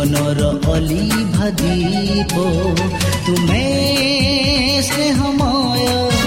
[0.00, 2.34] ଜୀବନର ଅଲିଭା ଦୀପ
[3.26, 3.64] ତୁମେ
[4.86, 6.19] ସ୍ନେହମୟ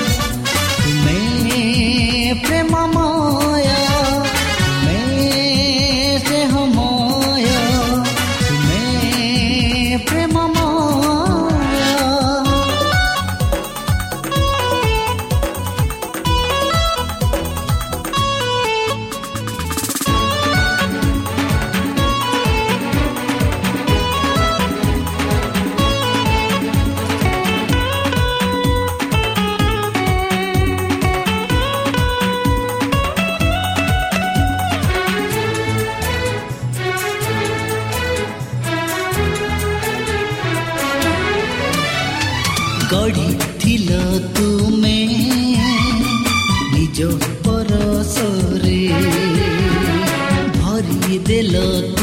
[51.44, 52.03] दिलों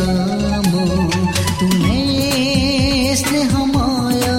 [0.00, 0.84] शामो
[1.60, 4.34] तुम्हें स्नेह माया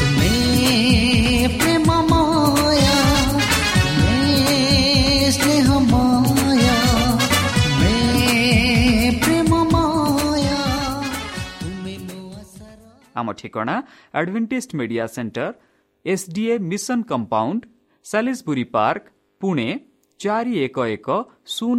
[0.00, 2.96] तुम्हें प्रेम माया
[11.60, 12.02] तुम्हें
[13.16, 13.76] आम ठेकना
[14.14, 15.52] Adventist Media Centre
[16.04, 17.60] SDA mission compound
[18.06, 19.04] Salisbury Park
[19.40, 19.68] Pune
[20.20, 21.08] ଚାରି ଏକ ଏକ
[21.46, 21.78] ଶୂନ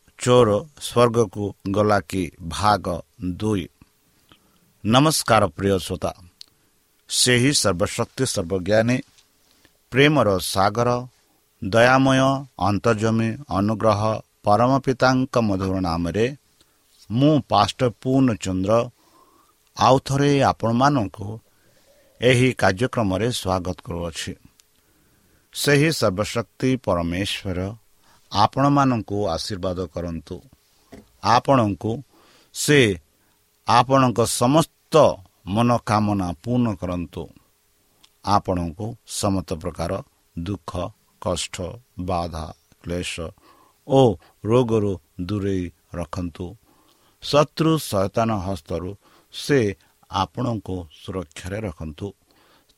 [0.21, 0.49] ଚୋର
[0.81, 2.85] ସ୍ୱର୍ଗକୁ ଗଲା କି ଭାଗ
[3.37, 3.65] ଦୁଇ।
[4.83, 6.11] ନମସ୍କାର ପ୍ରିୟ ଶ୍ରୋତା।
[7.09, 8.97] ସେହି ସର୍ବଶକ୍ତି ସର୍ବଜ୍ଞାନୀ
[9.91, 10.89] ପ୍ରେମର ସାଗର
[11.61, 12.19] ଦୟାମୟ
[12.59, 14.01] ଅନ୍ତର୍ଜମୀ ଅନୁଗ୍ରହ
[14.43, 16.25] ପରମ ପିତାଙ୍କ ମଧୁର ନାମରେ
[17.09, 18.73] ମୁଁ ପାଷ୍ଟ ପୂର୍ଣ୍ଣଚନ୍ଦ୍ର
[19.77, 21.27] ଆଉ ଥରେ ଆପଣମାନଙ୍କୁ
[22.21, 24.33] ଏହି କାର୍ଯ୍ୟକ୍ରମରେ ସ୍ୱାଗତ କରୁଅଛି।
[25.53, 27.59] ସେହି ସର୍ବଶକ୍ତି ପରମେଶ୍ୱର
[28.31, 30.35] ଆପଣମାନଙ୍କୁ ଆଶୀର୍ବାଦ କରନ୍ତୁ।
[31.23, 31.91] ଆପଣଙ୍କୁ
[32.55, 32.79] ସେ
[33.67, 34.95] ଆପଣଙ୍କ ସମସ୍ତ
[35.45, 37.23] ମନୋକାମନା ପୂର୍ଣ୍ଣ କରନ୍ତୁ।
[38.25, 38.85] ଆପଣଙ୍କୁ
[39.21, 39.91] ସମସ୍ତ ପ୍ରକାର
[40.35, 40.71] ଦୁଃଖ
[41.21, 41.55] କଷ୍ଟ
[41.99, 42.45] ବାଧା
[42.83, 43.13] କ୍ଲେଶ
[43.87, 43.99] ଓ
[44.45, 45.63] ରୋଗରୁ ଦୂରେଇ
[45.93, 46.45] ରଖନ୍ତୁ।
[47.23, 48.89] ଶତ୍ରୁ ସୟତାନ ହସ୍ତରୁ
[49.33, 49.59] ସେ
[50.11, 52.07] ଆପଣଙ୍କୁ ସୁରକ୍ଷାରେ ରଖନ୍ତୁ।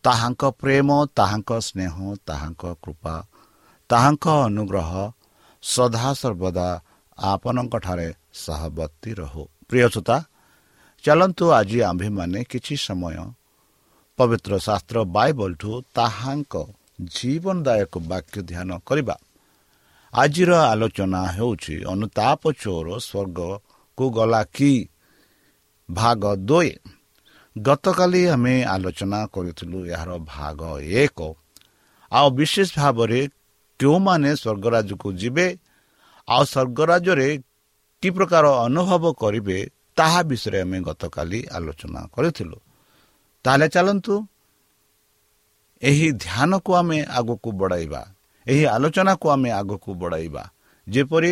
[0.03, 1.95] ତାହାଙ୍କ ପ୍ରେମ ତାହାଙ୍କ ସ୍ନେହ
[2.25, 3.15] ତାହାଙ୍କ କୃପା
[3.89, 4.91] ତାହାଙ୍କ ଅନୁଗ୍ରହ
[5.63, 6.81] ସଦାସର୍ବଦା
[7.17, 10.23] ଆପଣଙ୍କଠାରେ ସହବର୍ତ୍ତୀ ରହୁ। ପ୍ରିୟସୋତା
[11.03, 13.17] ଚାଲନ୍ତୁ ଆଜି ଆମ୍ଭେମାନେ କିଛି ସମୟ
[14.17, 16.53] ପବିତ୍ର ଶାସ୍ତ୍ର ବାଇବଲଠୁ ତାହାଙ୍କ
[17.01, 19.15] ଜୀବନଦାୟକ ବାକ୍ୟ ଧ୍ୟାନ କରିବା।
[20.13, 24.89] ଆଜିର ଆଲୋଚନା ହେଉଛି ଅନୁତାପ ଚୋର ସ୍ୱର୍ଗକୁ ଗଲା କି?
[25.91, 26.71] ଭାଗ ଦୁଇ।
[27.57, 31.35] ଗତକାଲି ଆମେ ଆଲୋଚନା କରିଥିଲୁ ଏହାର ଭାଗ ଏକ।
[32.11, 33.29] ଆଉ ବିଶେଷ ଭାବରେ
[33.79, 35.47] କେଉଁମାନେ ସ୍ୱର୍ଗରାଜକୁ ଯିବେ
[36.27, 37.29] ଆଉ ସ୍ୱର୍ଗରାଜରେ
[38.03, 39.57] କି ପ୍ରକାର ଅନୁଭବ କରିବେ
[39.97, 42.57] ତାହା ବିଷୟରେ ଆମେ ଗତକାଲି ଆଲୋଚନା କରିଥିଲୁ।
[43.45, 44.13] ତାହେଲେ ଚାଲନ୍ତୁ
[45.81, 48.01] ଏହି ଧ୍ୟାନକୁ ଆମେ ଆଗକୁ ବଢ଼ାଇବା
[48.47, 50.43] ଏହି ଆଲୋଚନାକୁ ଆମେ ଆଗକୁ ବଢ଼ାଇବା।
[50.87, 51.31] ଯେପରି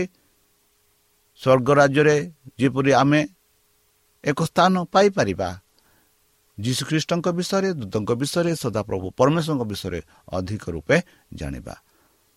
[1.42, 2.18] ସ୍ୱର୍ଗରାଜ୍ୟରେ
[2.60, 3.22] ଯେପରି ଆମେ
[4.24, 5.50] ଏକ ସ୍ଥାନ ପାଇପାରିବା
[6.58, 10.00] ଯୀଶୁଖ୍ରୀଷ୍ଟଙ୍କ ବିଷୟରେ ଦୂତଙ୍କ ବିଷୟରେ ସଦାପ୍ରଭୁ ପରମେଶ୍ୱରଙ୍କ ବିଷୟରେ
[10.38, 10.98] ଅଧିକ ରୂପେ
[11.40, 11.76] ଜାଣିବା।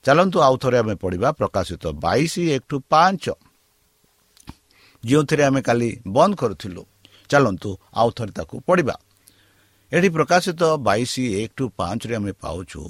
[0.05, 3.25] ଚାଲନ୍ତୁ ଆଉ ଥରେ ଆମେ ପଢ଼ିବା ପ୍ରକାଶିତ ବାଇଶ ଏକ ଟୁ ପାଞ୍ଚ।
[5.05, 6.83] ଯେଉଁଥିରେ ଆମେ କାଲି ବନ୍ଦ କରୁଥିଲୁ।
[7.31, 7.71] ଚାଲନ୍ତୁ
[8.01, 8.95] ଆଉ ଥରେ ତାକୁ ପଢ଼ିବା।
[9.93, 12.81] ଏଠି ପ୍ରକାଶିତ ବାଇଶ ଏକ ଟୁ ପାଞ୍ଚରେ ଆମେ ପାଉଛୁ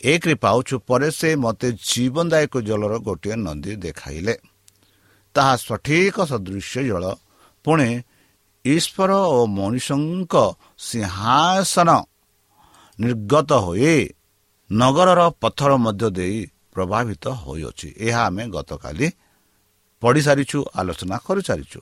[0.00, 4.34] ଏକରେ ପାଉଛୁ ପରେ ସେ ମୋତେ ଜୀବନଦାୟକ ଜଳର ଗୋଟିଏ ନଦୀ ଦେଖାଇଲେ।
[5.34, 7.04] ତାହା ସଠିକ ସଦୃଶ୍ୟ ଜଳ
[7.64, 7.88] ପୁଣି
[8.64, 10.34] ଈଶ୍ୱର ଓ ମଣିଷଙ୍କ
[10.78, 11.90] ସିଂହାସନ
[12.98, 13.96] ନିର୍ଗତ ହୋଇ
[14.72, 16.38] ନଗରର ପଥର ମଧ୍ୟ ଦେଇ
[16.74, 19.06] ପ୍ରଭାବିତ ହୋଇଅଛି। ଏହା ଆମେ ଗତକାଲି
[20.02, 21.80] ପଢ଼ିସାରିଛୁ ଆଲୋଚନା କରିସାରିଛୁ।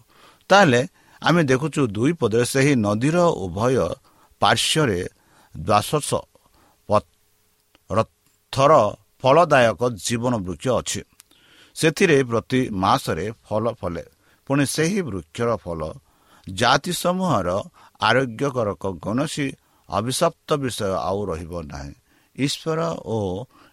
[0.50, 0.80] ତାହେଲେ
[1.22, 3.76] ଆମେ ଦେଖୁଛୁ ଦୁଇ ପଦରେ ସେହି ନଦୀର ଉଭୟ
[4.42, 4.98] ପାର୍ଶ୍ୱରେ
[5.54, 6.10] ଦ୍ୱାଦଶ
[7.90, 8.72] ରଥର
[9.22, 11.00] ଫଳଦାୟକ ଜୀବନ ବୃକ୍ଷ ଅଛି।
[11.76, 14.04] ସେଥିରେ ପ୍ରତି ମାସରେ ଫଳ ଫଲେ
[14.48, 15.80] ପୁଣି ସେହି ବୃକ୍ଷର ଫଳ
[16.46, 17.48] ଜାତି ସମୂହର
[18.00, 18.68] ଆରୋଗ୍ୟକର
[19.04, 19.46] କୌଣସି
[19.88, 21.94] ଅଭିଶପ୍ତ ବିଷୟ ଆଉ ରହିବ ନାହିଁ।
[22.36, 23.18] ଈଶ୍ୱର ଓ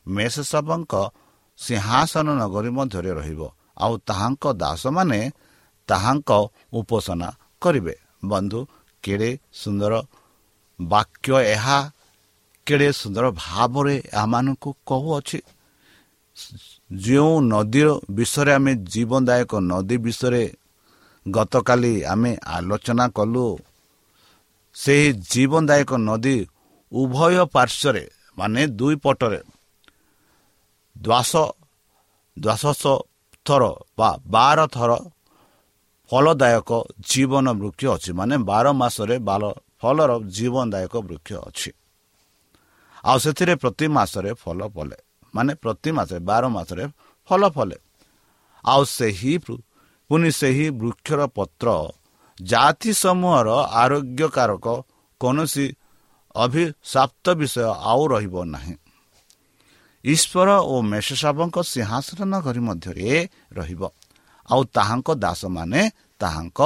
[0.08, 0.94] ମେଷସବଙ୍କ
[1.60, 3.42] ସିଂହାସନ ନଗରୀ ମଧ୍ୟରେ ରହିବ।
[3.78, 5.20] ଆଉ ତାହାଙ୍କ ଦାସମାନେ
[5.90, 6.32] ତାହାଙ୍କ
[6.74, 7.30] ଉପାସନା
[7.62, 7.96] କରିବେ।
[8.26, 8.60] ବନ୍ଧୁ
[9.04, 9.94] କେଡ଼େ ସୁନ୍ଦର
[10.82, 11.80] ବାକ୍ୟ ଏହା।
[12.68, 15.40] କେଡ଼େ ସୁନ୍ଦର ଭାବରେ ଏମାନଙ୍କୁ କହୁଅଛି।
[17.00, 20.44] ଯେଉଁ ନଦୀର ବିଷୟରେ ଆମେ ଜୀବନଦାୟକ ନଦୀ ବିଷୟରେ
[21.26, 23.48] ଗତକାଲି ଆମେ ଆଲୋଚନା କଲୁ
[24.76, 26.38] ସେହି ଜୀବନଦାୟକ ନଦୀ
[26.92, 28.04] ଉଭୟ ପାର୍ଶ୍ୱରେ
[28.38, 29.42] ମାନେ ଦୁଇ ପଟରେ।
[30.96, 31.32] ଦ୍ୱାସ
[32.38, 32.84] ଦ୍ୱାଦଶ
[33.46, 33.64] ଥର
[33.98, 34.92] ବା ବାର ଥର
[36.10, 36.72] ଫଳଦାୟକ
[37.10, 39.44] ଜୀବନ ବୃକ୍ଷ ଅଛି। ମାନେ ବାର ମାସରେ ବାର
[39.82, 41.72] ଫଳର ଜୀବନଦାୟକ ବୃକ୍ଷ ଅଛି।
[43.04, 44.98] ଆଉ ସେଥିରେ ପ୍ରତି ମାସରେ ଫଳ ଫଲେ
[45.34, 46.84] ମାନେ ପ୍ରତି ମାସରେ ବାର ମାସରେ
[47.30, 47.78] ଫଳ ଫଲେ
[48.66, 49.34] ଆଉ ସେହି
[50.10, 51.68] ପୁଣି ସେହି ବୃକ୍ଷର ପତ୍ର
[52.38, 53.48] ଜାତି ସମୂହର
[53.82, 54.66] ଆରୋଗ୍ୟକାରକ
[55.22, 55.66] କୌଣସି
[56.44, 58.76] ଅଭିଶାପ୍ତ ବିଷୟ ଆଉ ରହିବ ନାହିଁ।
[60.04, 63.10] ଈଶ୍ୱର ଓ ମେଷସାବଙ୍କ ସିଂହାସନ ଘର ମଧ୍ୟରେ
[63.58, 63.82] ରହିବ।
[64.50, 65.82] ଆଉ ତାହାଙ୍କ ଦାସମାନେ
[66.22, 66.60] ତାହାଙ୍କ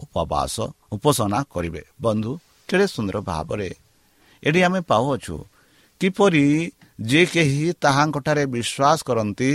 [0.00, 0.54] ଉପବାସ
[0.94, 2.32] ଉପାସନା କରିବେ। ବନ୍ଧୁ
[2.68, 3.70] କେଡ଼େ ସୁନ୍ଦର ଭାବରେ
[4.42, 5.36] ଏଠି ଆମେ ପାଉଅଛୁ।
[6.00, 6.46] କିପରି
[7.00, 9.52] ଯେ କେହି ତାହାଙ୍କଠାରେ ବିଶ୍ୱାସ କରନ୍ତି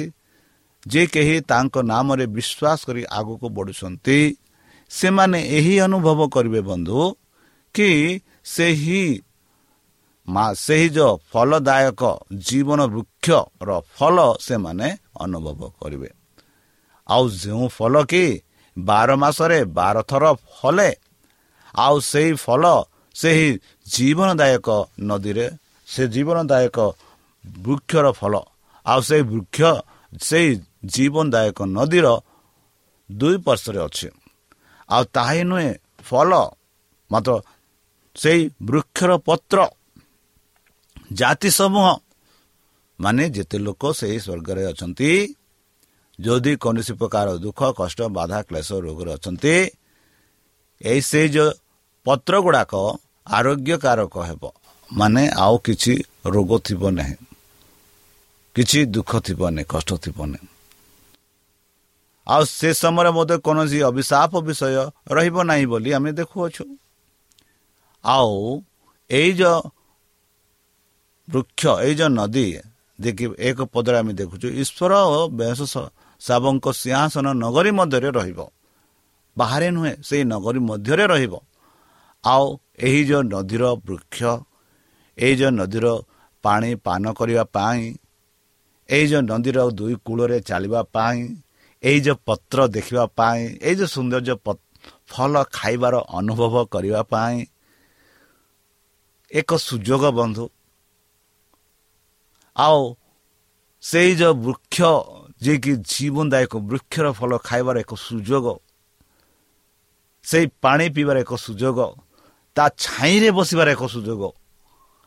[0.84, 4.20] ଯେ କେହି ତାଙ୍କ ନାମରେ ବିଶ୍ୱାସ କରି ଆଗକୁ ବଢ଼ୁଛନ୍ତି
[4.92, 7.00] ସେମାନେ ଏହି ଅନୁଭବ କରିବେ ବନ୍ଧୁ
[7.76, 7.90] କି
[8.46, 9.04] ସେହି
[10.58, 12.02] ସେହି ଯେଉଁ ଫଳଦାୟକ
[12.48, 14.88] ଜୀବନ ବୃକ୍ଷର ଫଳ ସେମାନେ
[15.24, 16.10] ଅନୁଭବ କରିବେ।
[17.10, 18.24] ଆଉ ଯେଉଁ ଫଳ କି
[18.78, 20.24] ବାର ମାସରେ ବାର ଥର
[20.56, 20.90] ଫଳେ
[21.76, 22.64] ଆଉ ସେହି ଫଳ
[23.16, 23.50] ସେହି
[23.88, 24.68] ଜୀବନଦାୟକ
[25.10, 25.48] ନଦୀରେ
[25.88, 26.78] ସେ ଜୀବନଦାୟକ
[27.46, 28.34] ବୃକ୍ଷର ଫଳ
[28.86, 29.60] ଆଉ ସେଇ ବୃକ୍ଷ
[30.22, 30.50] ସେଇ
[30.94, 32.08] ଜୀବନଦାୟକ ନଦୀର
[33.10, 34.08] ଦୁଇ ପାର୍ଶ୍ୱରେ ଅଛି।
[34.90, 35.72] ଆଉ ତାହା ନୁହେଁ
[36.10, 36.32] ଫଳ
[37.12, 37.32] ମାତ୍ର
[38.16, 39.58] ସେଇ ବୃକ୍ଷର ପତ୍ର
[41.14, 41.88] ଜାତି ସମୂହ
[43.00, 45.36] ମାନେ ଯେତେ ଲୋକ ସେହି ସ୍ୱର୍ଗରେ ଅଛନ୍ତି
[46.20, 49.56] ଯଦି କୌଣସି ପ୍ରକାର ଦୁଃଖ କଷ୍ଟ ବାଧା କ୍ଲେଶ ରୋଗରେ ଅଛନ୍ତି
[50.82, 51.52] ଏଇ ସେଇ ଯେଉଁ
[52.06, 52.74] ପତ୍ର ଗୁଡ଼ାକ
[53.28, 54.44] ଆରୋଗ୍ୟକାରକ ହେବ।
[54.94, 55.94] ମାନେ ଆଉ କିଛି
[56.26, 57.16] ରୋଗ ଥିବ ନାହିଁ।
[58.56, 60.48] କିଛି ଦୁଃଖ ଥିବ ନାହିଁ କଷ୍ଟ ଥିବ ନାହିଁ।
[62.28, 64.66] ଆଉ ସେ ସମୟରେ ମଧ୍ୟ କୌଣସି ଅଭିଶାପ ବିଷୟ
[65.12, 66.66] ରହିବ ନାହିଁ ବୋଲି ଆମେ ଦେଖୁଅଛୁ।
[68.06, 68.62] ଆଉ
[69.10, 69.60] ଏଇ ଯେଉଁ
[71.32, 72.46] ବୃକ୍ଷ ଏଇ ଯେଉଁ ନଦୀ
[73.00, 75.60] ଦେଖି ଏକ ପଦରେ ଆମେ ଦେଖୁଛୁ ଈଶ୍ୱର ଓ ବେଶ
[76.22, 78.40] ଶାବଙ୍କ ସିଂହାସନ ନଗରୀ ମଧ୍ୟରେ ରହିବ।
[79.38, 81.34] ବାହାରେ ନୁହେଁ ସେଇ ନଗରୀ ମଧ୍ୟରେ ରହିବ।
[82.24, 82.46] ଆଉ
[82.80, 84.20] ଏହି ଯେଉଁ ନଦୀର ବୃକ୍ଷ
[85.18, 85.86] ଏଇ ଯେଉଁ ନଦୀର
[86.44, 87.82] ପାଣି ପାନ କରିବା ପାଇଁ
[88.90, 91.18] ଏଇ ଯେଉଁ ନଦୀର ଦୁଇ କୂଳରେ ଚାଲିବା ପାଇଁ
[91.84, 94.36] ଏଇ ଯେଉଁ ପତ୍ର ଦେଖିବା ପାଇଁ ଏଇ ଯେଉଁ ସୌନ୍ଦର୍ଯ୍ୟ
[95.10, 97.36] ଫଳ ଖାଇବାର ଅନୁଭବ କରିବା ପାଇଁ
[99.32, 100.44] ଏକ ସୁଯୋଗ ବନ୍ଧୁ
[102.56, 102.82] ଆଉ
[103.84, 104.78] ସେଇ ଯେଉଁ ବୃକ୍ଷ
[105.42, 108.48] ଯିଏକି ଜୀବନଦାୟକ ବୃକ୍ଷର ଫଳ ଖାଇବାର ଏକ ସୁଯୋଗ
[110.26, 111.80] ସେଇ ପାଣି ପିଇବାର ଏକ ସୁଯୋଗ
[112.56, 114.22] ତା ଛାଇଁରେ ବସିବାର ଏକ ସୁଯୋଗ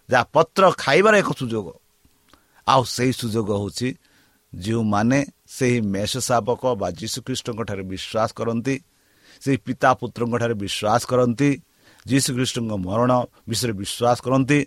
[0.09, 1.67] ଯାହା ପତ୍ର ଖାଇବାର ଏକ ସୁଯୋଗ
[2.67, 3.89] ଆଉ ସେଇ ସୁଯୋଗ ହେଉଛି
[4.53, 8.75] ଯେଉଁମାନେ ସେହି ମେଷ ଶାବକ ବା ଯୀଶୁଖ୍ରୀଷ୍ଟଙ୍କ ଠାରେ ବିଶ୍ୱାସ କରନ୍ତି
[9.43, 11.51] ସେହି ପିତା ପୁତ୍ରଙ୍କ ଠାରେ ବିଶ୍ୱାସ କରନ୍ତି
[12.07, 13.13] ଯୀଶୁଖ୍ରୀଷ୍ଟଙ୍କ ମରଣ
[13.49, 14.59] ବିଷୟରେ ବିଶ୍ୱାସ କରନ୍ତି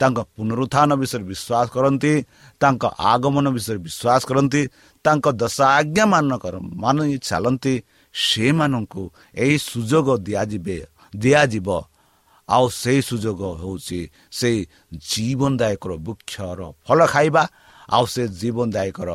[0.00, 2.12] ତାଙ୍କ ପୁନରୁତ୍ଥାନ ବିଷୟରେ ବିଶ୍ୱାସ କରନ୍ତି
[2.60, 4.62] ତାଙ୍କ ଆଗମନ ବିଷୟରେ ବିଶ୍ୱାସ କରନ୍ତି
[5.04, 6.98] ତାଙ୍କ ଦଶ ଆଜ୍ଞା ମାନଙ୍କର ମାନ
[7.28, 7.74] ଚାଲନ୍ତି
[8.14, 9.02] ସେମାନଙ୍କୁ
[9.34, 10.76] ଏହି ସୁଯୋଗ ଦିଆଯିବେ
[11.16, 11.68] ଦିଆଯିବ।
[12.48, 14.00] ଆଉ ସେଇ ସୁଯୋଗ ହେଉଛି
[14.38, 14.58] ସେଇ
[15.10, 17.42] ଜୀବନଦାୟକର ବୃକ୍ଷର ଫଳ ଖାଇବା
[17.88, 19.10] ଆଉ ସେ ଜୀବନଦାୟକର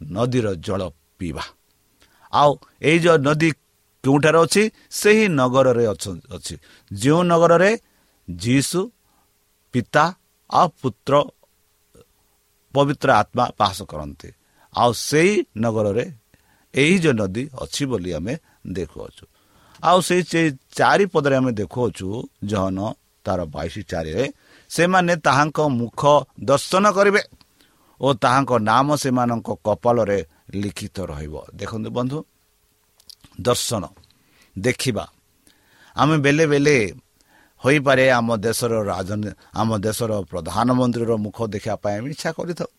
[0.00, 0.80] ନଦୀର ଜଳ
[1.18, 1.44] ପିଇବା।
[2.32, 2.50] ଆଉ
[2.82, 3.48] ଏଇ ଯେଉଁ ନଦୀ
[4.04, 4.62] କେଉଁଠାରେ ଅଛି?
[4.90, 6.54] ସେହି ନଗରରେ ଅଛି।
[6.92, 7.70] ଯେଉଁ ନଗରରେ?
[8.28, 8.80] ଯୀଶୁ
[9.72, 10.04] ପିତା
[10.50, 11.12] ଆଉ ପୁତ୍ର
[12.74, 14.28] ପବିତ୍ର ଆତ୍ମା ବାସ କରନ୍ତି
[14.72, 16.04] ଆଉ ସେଇ ନଗରରେ
[16.74, 18.34] ଏହି ଯେଉଁ ନଦୀ ଅଛି ବୋଲି ଆମେ
[18.72, 19.24] ଦେଖୁଅଛୁ
[19.82, 20.22] ଆଉ ସେଇ
[20.76, 22.06] ଚାରି ପଦରେ ଆମେ ଦେଖୁଅଛୁ
[22.44, 22.78] ଜହନ
[23.24, 24.24] ତାର ବାଇଶ ଚାରିରେ
[24.70, 26.00] ସେମାନେ ତାହାଙ୍କ ମୁଖ
[26.44, 27.22] ଦର୍ଶନ କରିବେ
[28.00, 30.18] ଓ ତାହାଙ୍କ ନାମ ସେମାନଙ୍କ କପାଳରେ
[30.54, 32.18] ଲିଖିତ ରହିବ। ଦେଖନ୍ତୁ ବନ୍ଧୁ
[33.40, 33.84] ଦର୍ଶନ
[34.56, 35.04] ଦେଖିବା।
[35.96, 36.76] ଆମେ ବେଲେ ବେଲେ
[37.62, 42.70] ହୋଇପାରେ ଆମ ଦେଶର ରାଜନୀ ଆମ ଦେଶର ପ୍ରଧାନମନ୍ତ୍ରୀର ମୁଖ ଦେଖିବା ପାଇଁ ଆମେ ଇଚ୍ଛା କରିଥାଉ।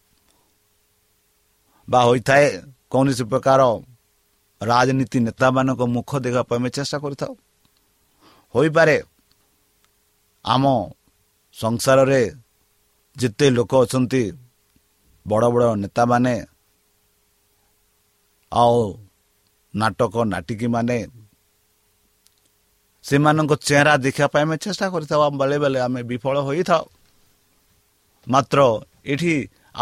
[1.88, 2.46] ବା ହୋଇଥାଏ
[2.92, 3.62] କୌଣସି ପ୍ରକାର
[4.62, 7.34] ରାଜନୀତି ନେତାମାନଙ୍କ ମୁଖ ଦେଖିବା ପାଇଁ ଆମେ ଚେଷ୍ଟା କରିଥାଉ।
[8.56, 8.96] ହୋଇପାରେ
[10.46, 10.64] ଆମ
[11.58, 12.22] ସଂସାରରେ
[13.18, 14.24] ଯେତେ ଲୋକ ଅଛନ୍ତି
[15.26, 16.36] ବଡ଼ ବଡ଼ ନେତାମାନେ
[18.52, 18.78] ଆଉ
[19.74, 20.98] ନାଟକ ନାଟିକୀମାନେ
[23.04, 26.84] ସେମାନଙ୍କ ଚେହେରା ଦେଖିବା ପାଇଁ ଆମେ ଚେଷ୍ଟା କରିଥାଉ ବେଳେ ବେଳେ ଆମେ ବିଫଳ ହୋଇଥାଉ।
[28.28, 28.60] ମାତ୍ର
[29.14, 29.34] ଏଠି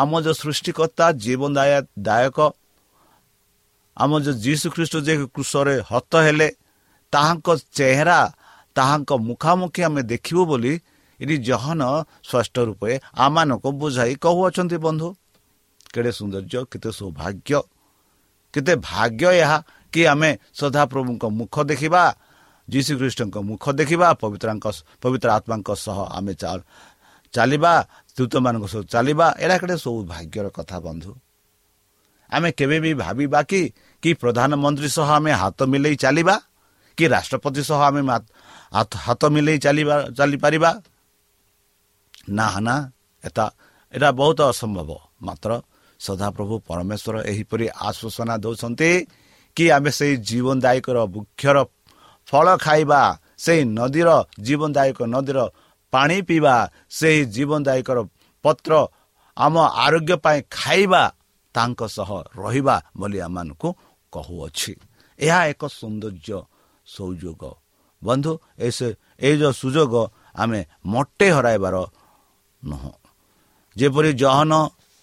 [0.01, 1.51] ଆମ ଯେଉଁ ସୃଷ୍ଟିକର୍ତ୍ତା ଜୀବନ
[2.07, 2.39] ଦାୟକ
[3.97, 6.49] ଆମ ଯେଉଁ ଯୀଶୁ ଖ୍ରୀଷ୍ଟ ଯେ କୃଷରେ ହତ ହେଲେ
[7.13, 7.47] ତାହାଙ୍କ
[7.77, 8.19] ଚେହେରା
[8.75, 10.73] ତାହାଙ୍କ ମୁଖାମୁଖି ଆମେ ଦେଖିବୁ ବୋଲି
[11.19, 11.81] ଏଠି ଜହନ
[12.27, 12.91] ସ୍ପଷ୍ଟ ରୂପେ
[13.23, 15.07] ଆମମାନଙ୍କୁ ବୁଝାଇ କହୁଅଛନ୍ତି ବନ୍ଧୁ।
[15.93, 17.51] କେଡ଼େ ସୌନ୍ଦର୍ଯ୍ୟ କେତେ ସୌଭାଗ୍ୟ
[18.53, 19.57] କେତେ ଭାଗ୍ୟ ଏହା
[19.93, 22.03] କି ଆମେ ସଦାପ୍ରଭୁଙ୍କ ମୁଖ ଦେଖିବା
[22.71, 24.65] ଯୀଶୁଖ୍ରୀଷ୍ଟଙ୍କ ମୁଖ ଦେଖିବା ପବିତ୍ରଙ୍କ
[25.03, 26.33] ପବିତ୍ର ଆତ୍ମାଙ୍କ ସହ ଆମେ
[27.33, 27.73] ଚାଲିବା
[28.17, 31.11] ଦୂତମାନଙ୍କ ସହ ଚାଲିବା ଏଇଟା କେଡ଼େ ସବୁ ଭାଗ୍ୟର କଥା ବନ୍ଧୁ।
[32.29, 33.61] ଆମେ କେବେ ବି ଭାବିବା କି
[34.03, 36.35] କି ପ୍ରଧାନମନ୍ତ୍ରୀ ସହ ଆମେ ହାତ ମିଲେଇ ଚାଲିବା
[36.97, 38.01] କି ରାଷ୍ଟ୍ରପତି ସହ ଆମେ
[39.05, 40.71] ହାତ ମିଲେଇ ଚାଲିବା ଚାଲିପାରିବା?
[42.29, 42.75] ନା ନା
[43.23, 43.45] ଏଟା
[43.93, 44.89] ଏଇଟା ବହୁତ ଅସମ୍ଭବ।
[45.27, 45.51] ମାତ୍ର
[45.99, 48.89] ସଦାପ୍ରଭୁ ପରମେଶ୍ୱର ଏହିପରି ଆଶ୍ୱାସନା ଦେଉଛନ୍ତି
[49.57, 51.57] କି ଆମେ ସେଇ ଜୀବନଦାୟକର ବୃକ୍ଷର
[52.27, 53.01] ଫଳ ଖାଇବା
[53.43, 54.09] ସେଇ ନଦୀର
[54.45, 55.39] ଜୀବନଦାୟକ ନଦୀର
[55.93, 56.55] ପାଣି ପିଇବା
[56.89, 57.97] ସେହି ଜୀବନଦାୟକର
[58.45, 58.71] ପତ୍ର
[59.37, 61.03] ଆମ ଆରୋଗ୍ୟ ପାଇଁ ଖାଇବା
[61.55, 63.69] ତାଙ୍କ ସହ ରହିବା ବୋଲି ଆମମାନଙ୍କୁ
[64.13, 64.73] କହୁଅଛି।
[65.19, 66.39] ଏହା ଏକ ସୌନ୍ଦର୍ଯ୍ୟ
[66.87, 67.43] ସୁଯୋଗ।
[68.01, 69.93] ବନ୍ଧୁ ଏଇ ଯେଉଁ ସୁଯୋଗ
[70.35, 71.75] ଆମେ ମୋଟେ ହରାଇବାର
[72.61, 72.91] ନୁହଁ।
[73.75, 74.51] ଯେପରି ଜହନ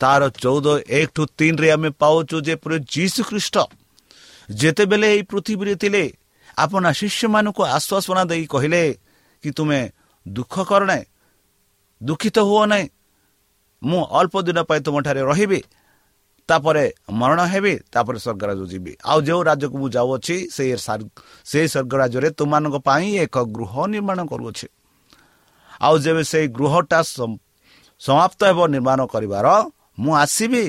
[0.00, 3.56] ତାର ଚଉଦ ଏକ ଠୁ ତିନିରେ ଆମେ ପାଉଛୁ ଯେପରି ଯୀଶୁ ଖ୍ରୀଷ୍ଟ
[4.50, 6.04] ଯେତେବେଳେ ଏଇ ପୃଥିବୀରେ ଥିଲେ
[6.62, 8.82] ଆପଣ ଶିଷ୍ୟମାନଙ୍କୁ ଆଶ୍ୱାସନା ଦେଇ କହିଲେ
[9.44, 9.80] କି ତୁମେ
[10.26, 11.04] ଦୁଃଖ କର ନାହିଁ
[12.00, 12.84] ଦୁଃଖିତ ହୁଅ ନାହିଁ
[13.82, 15.60] ମୁଁ ଅଳ୍ପ ଦିନ ପାଇଁ ତୁମଠାରେ ରହିବି
[16.48, 16.84] ତାପରେ
[17.20, 20.70] ମରଣ ହେବି ତାପରେ ସ୍ୱର୍ଗରାଜ ଯିବି। ଆଉ ଯେଉଁ ରାଜ୍ୟକୁ ମୁଁ ଯାଉଅଛି ସେଇ
[21.50, 24.66] ସେଇ ସ୍ୱର୍ଗ ରାଜ୍ୟରେ ତୁମମାନଙ୍କ ପାଇଁ ଏକ ଗୃହ ନିର୍ମାଣ କରୁଅଛି।
[25.84, 27.00] ଆଉ ଯେବେ ସେଇ ଗୃହଟା
[28.00, 29.46] ସମାପ୍ତ ହେବ ନିର୍ମାଣ କରିବାର
[30.02, 30.64] ମୁଁ ଆସିବି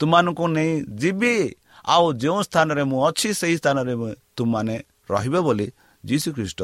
[0.00, 1.34] ତୁମମାନଙ୍କୁ ନେଇ ଯିବି।
[1.94, 3.94] ଆଉ ଯେଉଁ ସ୍ଥାନରେ ମୁଁ ଅଛି ସେହି ସ୍ଥାନରେ
[4.36, 4.76] ତୁମମାନେ
[5.14, 5.66] ରହିବେ ବୋଲି
[6.04, 6.60] ଯୀଶୁ ଖ୍ରୀଷ୍ଟ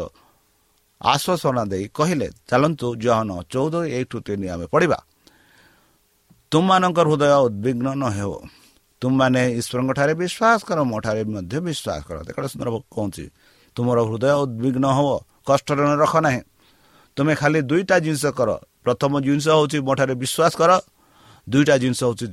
[1.01, 4.99] ଆଶ୍ୱାସନା ଦେଇ କହିଲେ ଚାଲନ୍ତୁ ଜହନ ଚଉଦ ଏଇଠୁ ତିନି ଆମେ ପଢ଼ିବା।
[6.53, 8.35] ତୁମମାନଙ୍କର ହୃଦୟ ଉଦ୍ବିଗ୍ନ ନ ହେଉ।
[9.03, 13.25] ତୁମମାନେ ଈଶ୍ୱରଙ୍କ ଠାରେ ବିଶ୍ୱାସ କର ମୋ ଠାରେ ମଧ୍ୟ ବିଶ୍ୱାସ କର। ଦେଖ ସୁନ୍ଦର କହୁଛି
[13.77, 15.09] ତୁମର ହୃଦୟ ଉଦ୍ବିଗ୍ନ ହେବ
[15.47, 16.41] କଷ୍ଟରେ ରଖ ନାହିଁ।
[17.17, 18.51] ତୁମେ ଖାଲି ଦୁଇଟା ଜିନିଷ କର।
[18.85, 20.71] ପ୍ରଥମ ଜିନିଷ ହେଉଛି ମୋ ଠାରେ ବିଶ୍ୱାସ କର।
[21.47, 22.27] ଦୁଇଟା ଜିନିଷ ହେଉଛି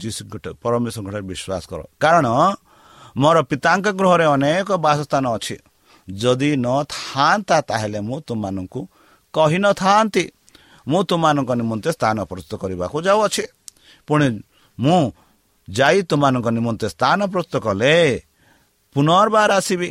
[0.63, 2.27] ପରମେଶ୍ୱରଙ୍କଠାରେ ବିଶ୍ୱାସ କର। କାରଣ
[3.21, 5.55] ମୋର ପିତାଙ୍କ ଗୃହରେ ଅନେକ ବାସସ୍ଥାନ ଅଛି।
[6.09, 8.81] ଯଦି ନଥାନ୍ତା ତାହେଲେ ମୁଁ ତୁମମାନଙ୍କୁ
[9.33, 10.23] କହିନଥାନ୍ତି।
[10.87, 13.43] ମୁଁ ତୁମମାନଙ୍କ ନିମନ୍ତେ ସ୍ଥାନ ପ୍ରସ୍ତୁତ କରିବାକୁ ଯାଉଅଛି।
[14.07, 14.27] ପୁଣି
[14.79, 15.01] ମୁଁ
[15.69, 17.93] ଯାଇ ତୁମମାନଙ୍କ ନିମନ୍ତେ ସ୍ଥାନ ପ୍ରସ୍ତୁତ କଲେ
[18.95, 19.89] ପୁନର୍ବାର ଆସିବି।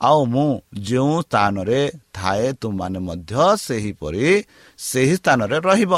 [0.00, 0.48] ଆଉ ମୁଁ
[0.78, 1.80] ଯେଉଁ ସ୍ଥାନରେ
[2.14, 3.32] ଥାଏ ତୁମମାନେ ମଧ୍ୟ
[3.66, 4.24] ସେହିପରି
[4.78, 5.92] ସେହି ସ୍ଥାନରେ ରହିବ।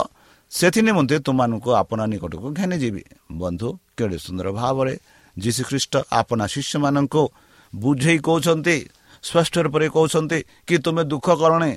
[0.50, 3.02] ସେଥି ନିମନ୍ତେ ତୁମମାନଙ୍କୁ ଆପଣା ନିକଟକୁ ଘେନିଯିବି
[3.32, 4.94] ବନ୍ଧୁ କେଡ଼େ ସୁନ୍ଦର ଭାବରେ
[5.36, 7.22] ଯୀଶୁଖ୍ରୀଷ୍ଟ ଆପଣା ଶିଷ୍ୟମାନଙ୍କୁ
[7.72, 8.76] ବୁଝେଇ କହୁଛନ୍ତି।
[9.26, 11.72] ସ୍ପଷ୍ଟ ରୂପରେ କହୁଛନ୍ତି କି ତୁମେ ଦୁଃଖ କରଣେ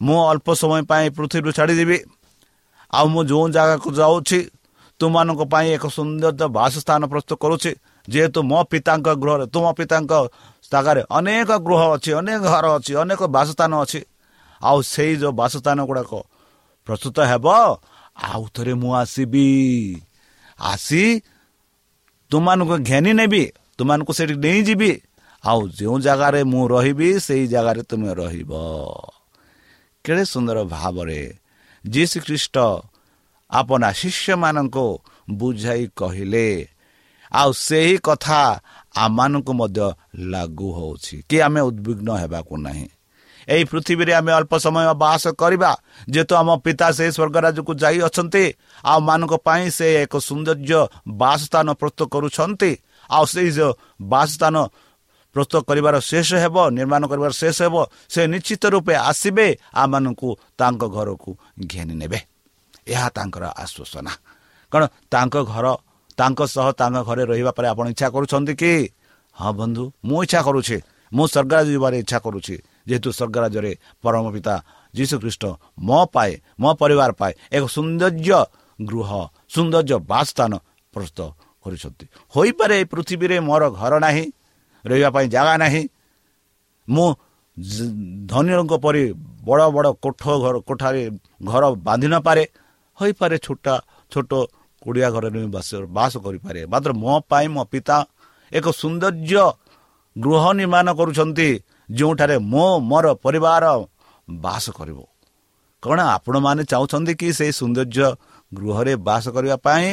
[0.00, 1.98] ମୁଁ ଅଳ୍ପ ସମୟ ପାଇଁ ପୃଥିବୀରୁ ଛାଡ଼ିଦେବି।
[2.92, 4.38] ଆଉ ମୁଁ ଯେଉଁ ଜାଗାକୁ ଯାଉଛି
[5.00, 7.70] ତୁମମାନଙ୍କ ପାଇଁ ଏକ ସୁନ୍ଦର ବାସସ୍ଥାନ ପ୍ରସ୍ତୁତ କରୁଛି।
[8.08, 10.12] ଯେହେତୁ ମୋ ପିତାଙ୍କ ଗୃହରେ ତୁମ ପିତାଙ୍କ
[10.72, 14.00] ଜାଗାରେ ଅନେକ ଗୃହ ଅଛି ଅନେକ ଘର ଅଛି ଅନେକ ବାସସ୍ଥାନ ଅଛି।
[14.60, 16.12] ଆଉ ସେଇ ଯେଉଁ ବାସସ୍ଥାନ ଗୁଡ଼ାକ
[16.86, 17.46] ପ୍ରସ୍ତୁତ ହେବ
[18.28, 19.46] ଆଉ ଥରେ ମୁଁ ଆସିବି।
[20.58, 21.02] ଆସି
[22.30, 23.42] ତୁମମାନଙ୍କୁ ଘେନି ନେବି
[23.78, 24.90] ତୁମମାନଙ୍କୁ ସେଠି ନେଇଯିବି।
[25.44, 28.52] ଆଉ ଯେଉଁ ଜାଗାରେ ମୁଁ ରହିବି ସେଇ ଜାଗାରେ ତୁମେ ରହିବ।
[30.04, 31.20] କେଡ଼େ ସୁନ୍ଦର ଭାବରେ
[31.84, 32.56] ଯୀଶୁ ଖ୍ରୀଷ୍ଟ
[33.50, 34.86] ଆପଣା ଶିଷ୍ୟମାନଙ୍କୁ
[35.30, 36.48] ବୁଝାଇ କହିଲେ।
[37.32, 38.40] ଆଉ ସେହି କଥା
[38.96, 39.86] ଆମମାନଙ୍କୁ ମଧ୍ୟ
[40.32, 42.88] ଲାଗୁ ହେଉଛି କି ଆମେ ଉଦ୍ବିଗ୍ନ ହେବାକୁ ନାହିଁ।
[43.48, 45.72] ଏହି ପୃଥିବୀରେ ଆମେ ଅଳ୍ପ ସମୟ ବାସ କରିବା
[46.10, 48.44] ଯେହେତୁ ଆମ ପିତା ସେହି ସ୍ୱର୍ଗରାଜକୁ ଯାଇ ଅଛନ୍ତି
[48.84, 50.80] ଆଉ ମାନଙ୍କ ପାଇଁ ସେ ଏକ ସୌନ୍ଦର୍ଯ୍ୟ
[51.20, 52.72] ବାସସ୍ଥାନ ପ୍ରସ୍ତୁତ କରୁଛନ୍ତି
[53.10, 53.72] ଆଉ ସେହି ଯେଉଁ
[54.02, 54.56] ବାସସ୍ଥାନ
[55.38, 57.76] ପ୍ରସ୍ତୁତ କରିବାର ଶେଷ ହେବ ନିର୍ମାଣ କରିବାର ଶେଷ ହେବ
[58.10, 59.46] ସେ ନିଶ୍ଚିତ ରୂପେ ଆସିବେ
[59.82, 61.30] ଆମମାନଙ୍କୁ ତାଙ୍କ ଘରକୁ
[61.70, 62.18] ଘେନି ନେବେ।
[62.88, 64.12] ଏହା ତାଙ୍କର ଆଶ୍ୱାସନା
[64.72, 65.66] କ'ଣ ତାଙ୍କ ଘର
[66.18, 68.72] ତାଙ୍କ ସହ ତାଙ୍କ ଘରେ ରହିବା ପରେ ଆପଣ ଇଚ୍ଛା କରୁଛନ୍ତି କି?
[69.36, 70.76] ହଁ ବନ୍ଧୁ ମୁଁ ଇଚ୍ଛା କରୁଛି।
[71.12, 72.54] ମୁଁ ସ୍ୱର୍ଗରାଜ ଯିବାରେ ଇଚ୍ଛା କରୁଛି।
[72.88, 73.72] ଯେହେତୁ ସ୍ୱର୍ଗରାଜରେ
[74.02, 74.54] ପରମ ପିତା
[74.94, 75.44] ଯୀଶୁଖ୍ରୀଷ୍ଟ
[75.78, 78.40] ମୋ ପାଏ ମୋ ପରିବାର ପାଏ ଏକ ସୌନ୍ଦର୍ଯ୍ୟ
[78.78, 79.10] ଗୃହ
[79.54, 80.52] ସୌନ୍ଦର୍ଯ୍ୟ ବାସସ୍ଥାନ
[80.94, 81.20] ପ୍ରସ୍ତୁତ
[81.62, 84.24] କରୁଛନ୍ତି। ହୋଇପାରେ ଏହି ପୃଥିବୀରେ ମୋର ଘର ନାହିଁ
[84.84, 85.82] ରହିବା ପାଇଁ ଜାଗା ନାହିଁ।
[86.88, 87.08] ମୁଁ
[88.30, 89.02] ଧନୀଙ୍କ ପରି
[89.48, 91.02] ବଡ଼ ବଡ଼ କୋଠ ଘର କୋଠାରେ
[91.44, 92.44] ଘର ବାନ୍ଧି ନପାରେ
[92.98, 93.66] ହୋଇପାରେ ଛୋଟ
[94.12, 94.32] ଛୋଟ
[94.82, 97.96] କୁଡ଼ିଆ ଘରରେ ବାସ ବାସ କରିପାରେ। ମାତ୍ର ମୋ ପାଇଁ ମୋ ପିତା
[98.52, 99.44] ଏକ ସୌନ୍ଦର୍ଯ୍ୟ
[100.16, 101.48] ଗୃହ ନିର୍ମାଣ କରୁଛନ୍ତି
[101.90, 103.64] ଯେଉଁଠାରେ ମୋ ମୋର ପରିବାର
[104.28, 104.98] ବାସ କରିବ।
[105.82, 108.08] କ'ଣ ଆପଣମାନେ ଚାହୁଁଛନ୍ତି କି ସେଇ ସୌନ୍ଦର୍ଯ୍ୟ
[108.52, 109.86] ଗୃହରେ ବାସ କରିବା ପାଇଁ?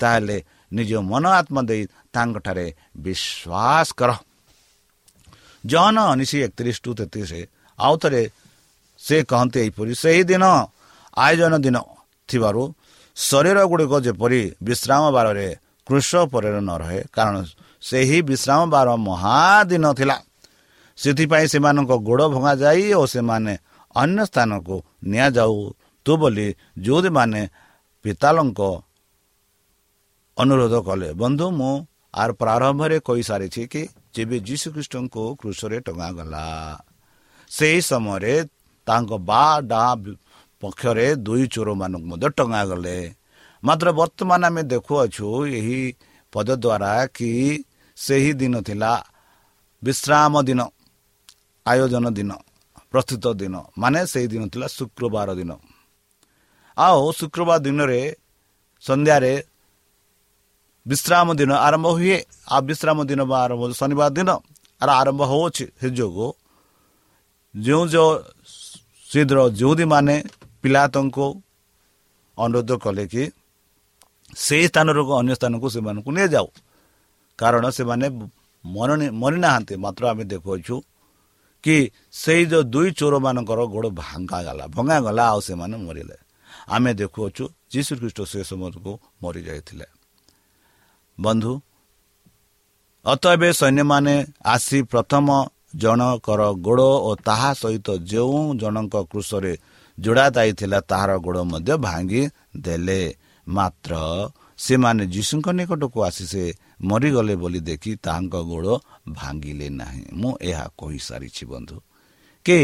[0.00, 0.38] ତାହେଲେ
[0.72, 1.82] ନିଜ ମନ ଆତ୍ମା ଦେଇ
[2.14, 4.10] ତାଙ୍କଠାରେ ବିଶ୍ୱାସ କର।
[5.64, 7.30] ଜନ ଉଣେଇଶ ଏକତିରିଶ ଟୁ ତେତିଶ
[7.78, 8.22] ଆଉ ଥରେ
[9.00, 10.44] ସେ କହନ୍ତି ଏହିପରି ସେହିଦିନ
[11.16, 11.76] ଆୟୋଜନ ଦିନ
[12.28, 12.62] ଥିବାରୁ
[13.16, 15.48] ଶରୀର ଗୁଡ଼ିକ ଯେପରି ବିଶ୍ରାମ ବାରରେ
[15.86, 17.36] କୃଷ ପରେ ନ ରହେ କାରଣ
[17.82, 20.16] ସେହି ବିଶ୍ରାମ ବାର ମହାଦିନ ଥିଲା
[20.98, 23.54] ସେଥିପାଇଁ ସେମାନଙ୍କ ଗୋଡ଼ ଭଙ୍ଗାଯାଇ ଓ ସେମାନେ
[23.96, 25.56] ଅନ୍ୟ ସ୍ଥାନକୁ ନିଆଯାଉ
[26.06, 27.42] ତୁ ବୋଲି ଯେଉଁମାନେ
[28.04, 28.60] ପିତାଲଙ୍କ
[30.36, 31.72] ଅନୁରୋଧ କଲେ ବନ୍ଧୁ ମୁଁ
[32.14, 33.82] ଆର ପ୍ରାରମ୍ଭରେ କହିସାରିଛି କି
[34.14, 36.46] ଯେବେ ଯୀଶୁଖ୍ରୀଷ୍ଟଙ୍କୁ କୃଷରେ ଟଙ୍ଗାଗଲା
[37.50, 38.34] ସେହି ସମୟରେ
[38.86, 39.84] ତାଙ୍କ ବା ଡା
[40.62, 42.98] ପକ୍ଷରେ ଦୁଇ ଚୋରମାନଙ୍କୁ ମଧ୍ୟ ଟଙ୍ଗାଗଲେ।
[43.62, 45.80] ମାତ୍ର ବର୍ତ୍ତମାନ ଆମେ ଦେଖୁଅଛୁ ଏହି
[46.32, 47.30] ପଦ ଦ୍ୱାରା କି
[47.96, 48.92] ସେହି ଦିନ ଥିଲା
[49.82, 50.60] ବିଶ୍ରାମ ଦିନ
[51.66, 52.30] ଆୟୋଜନ ଦିନ
[52.92, 55.50] ପ୍ରସ୍ତୁତ ଦିନ ମାନେ ସେହି ଦିନ ଥିଲା ଶୁକ୍ରବାର ଦିନ।
[56.76, 58.00] ଆଉ ଶୁକ୍ରବାର ଦିନରେ
[58.84, 59.32] ସନ୍ଧ୍ୟାରେ
[60.88, 64.28] ବିଶ୍ରାମ ଦିନ ଆରମ୍ଭ ହୁଏ ଆଉ ବିଶ୍ରାମ ଦିନ ବା ଆରମ୍ଭ ଶନିବାର ଦିନ
[64.80, 66.28] ଆର ଆରମ୍ଭ ହେଉଅଛି ସେ ଯୋଗୁଁ
[67.54, 68.10] ଯେଉଁ ଯେଉଁ
[69.08, 70.14] ଶୀଘ୍ର ଯେଉଁଦୀମାନେ
[70.62, 71.26] ପିଲାତଙ୍କୁ
[72.38, 73.22] ଅନୁରୋଧ କଲେ କି
[74.36, 76.48] ସେହି ସ୍ଥାନରୁ ଅନ୍ୟ ସ୍ଥାନକୁ ସେମାନଙ୍କୁ ନିଆଯାଉ
[77.38, 78.06] କାରଣ ସେମାନେ
[79.14, 80.76] ମରିନାହାନ୍ତି ମାତ୍ର ଆମେ ଦେଖୁଅଛୁ
[81.64, 81.76] କି
[82.14, 86.16] ସେଇ ଯେଉଁ ଦୁଇ ଚୋରମାନଙ୍କର ଗୋଡ଼ ଭାଙ୍ଗାଗଲା ଭଙ୍ଗାଗଲା ଆଉ ସେମାନେ ମରିଲେ
[86.68, 89.86] ଆମେ ଦେଖୁଅଛୁ ଯୀଶୁ ଖ୍ରୀଷ୍ଟ ସେ ସମୟକୁ ମରିଯାଇଥିଲେ
[91.18, 91.52] ବନ୍ଧୁ
[93.06, 95.26] ଅତ ଏବେ ସୈନ୍ୟମାନେ ଆସି ପ୍ରଥମ
[95.74, 99.52] ଜଣକର ଗୋଡ଼ ଓ ତାହା ସହିତ ଯେଉଁ ଜଣଙ୍କ କୃଷରେ
[99.98, 102.22] ଯୋଡ଼ା ଯାଇଥିଲା ତାହାର ଗୋଡ଼ ମଧ୍ୟ ଭାଙ୍ଗି
[102.56, 103.00] ଦେଲେ।
[103.46, 103.92] ମାତ୍ର
[104.58, 106.44] ସେମାନେ ଯୀଶୁଙ୍କ ନିକଟକୁ ଆସି ସେ
[106.82, 108.68] ମରିଗଲେ ବୋଲି ଦେଖି ତାହାଙ୍କ ଗୋଡ଼
[109.08, 111.76] ଭାଙ୍ଗିଲେ ନାହିଁ। ମୁଁ ଏହା କହିସାରିଛି ବନ୍ଧୁ।
[112.46, 112.58] କି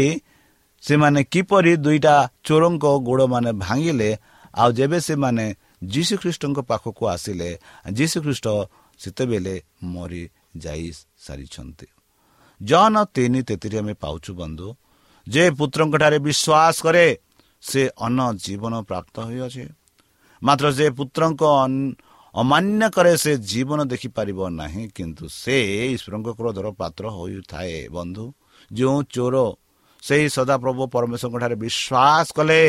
[0.83, 4.09] ସେମାନେ କିପରି ଦୁଇଟା ଚୋରଙ୍କ ଗୋଡ଼ମାନେ ଭାଙ୍ଗିଲେ
[4.53, 5.45] ଆଉ ଯେବେ ସେମାନେ
[5.93, 7.49] ଯୀଶୁଖ୍ରୀଷ୍ଟଙ୍କ ପାଖକୁ ଆସିଲେ
[7.91, 8.47] ଯୀଶୁଖ୍ରୀଷ୍ଟ
[8.99, 10.23] ସେତେବେଳେ ମରି
[10.57, 11.87] ଯାଇ ସାରିଛନ୍ତି
[12.61, 14.67] ଜନ ତିନି ତେତିରେ ଆମେ ପାଉଛୁ ବନ୍ଧୁ
[15.27, 17.07] ଯେ ପୁତ୍ରଙ୍କଠାରେ ବିଶ୍ୱାସ କରେ
[17.63, 19.63] ସେ ଅନ୍ନ ଜୀବନ ପ୍ରାପ୍ତ ହୋଇଅଛି
[20.41, 21.43] ମାତ୍ର ସେ ପୁତ୍ରଙ୍କ
[22.35, 25.57] ଅମାନ୍ୟ କରେ ସେ ଜୀବନ ଦେଖିପାରିବ ନାହିଁ କିନ୍ତୁ ସେ
[25.95, 28.25] ଈଶ୍ୱରଙ୍କ କ୍ରୋଧର ପାତ୍ର ହୋଇଥାଏ ବନ୍ଧୁ
[28.71, 29.35] ଯେଉଁ ଚୋର
[30.03, 32.61] ସେହି ସଦାପ୍ରଭୁ ପରମେଶ୍ୱରଙ୍କଠାରେ ବିଶ୍ୱାସ କଲେ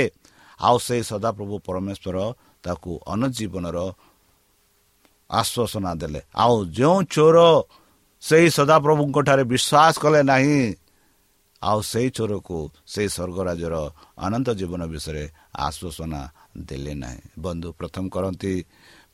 [0.61, 2.16] ଆଉ ସେହି ସଦାପ୍ରଭୁ ପରମେଶ୍ୱର
[2.66, 3.76] ତାକୁ ଅନୁଜୀବନର
[5.31, 7.37] ଆଶ୍ୱାସନା ଦେଲେ। ଆଉ ଯେଉଁ ଚୋର
[8.22, 10.61] ସେହି ସଦାପ୍ରଭୁଙ୍କଠାରେ ବିଶ୍ୱାସ କଲେ ନାହିଁ
[11.62, 12.59] ଆଉ ସେହି ଚୋରକୁ
[12.92, 13.74] ସେହି ସ୍ୱର୍ଗରାଜର
[14.26, 15.24] ଅନନ୍ତ ଜୀବନ ବିଷୟରେ
[15.66, 16.20] ଆଶ୍ୱାସନା
[16.68, 18.55] ଦେଲେ ନାହିଁ। ବନ୍ଧୁ ପ୍ରଥମ କରନ୍ତି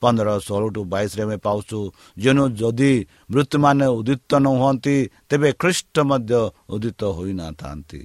[0.02, 1.78] ପନ୍ଦର ଷୋହଳ ଟୁ ବାଇଶରେ ଆମେ ପାଉଛୁ
[2.18, 2.92] ଯେଣୁ ଯଦି
[3.32, 4.96] ମୃତ୍ୟୁମାନେ ଉଦିତ ନ ହୁଅନ୍ତି
[5.28, 6.32] ତେବେ ଖ୍ରୀଷ୍ଟ ମଧ୍ୟ
[6.74, 8.00] ଉଦିତ ହୋଇନଥାନ୍ତି।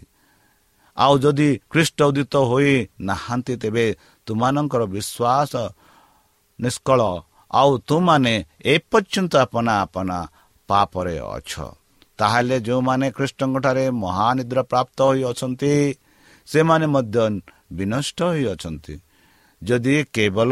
[0.97, 2.73] ଆଉ ଯଦି ଖ୍ରୀଷ୍ଟ ଉଦିତ ହୋଇ
[3.09, 3.85] ନାହାନ୍ତି ତେବେ
[4.27, 5.53] ତୁମାନଙ୍କର ବିଶ୍ୱାସ
[6.59, 7.01] ନିଷ୍କଳ।
[7.51, 8.33] ଆଉ ତୁମାନେ
[8.73, 10.17] ଏପର୍ଯ୍ୟନ୍ତ ଆପନା ଆପନା
[10.69, 11.51] ପାପରେ ଅଛ।
[12.19, 15.73] ତାହେଲେ ଯେଉଁମାନେ ଖ୍ରୀଷ୍ଟଙ୍କଠାରେ ମହାନିଦ୍ରା ପ୍ରାପ୍ତ ହୋଇଅଛନ୍ତି
[16.47, 17.17] ସେମାନେ ମଧ୍ୟ
[17.77, 18.95] ବିନଷ୍ଟ ହୋଇଅଛନ୍ତି
[19.61, 20.51] ଯଦି କେବଳ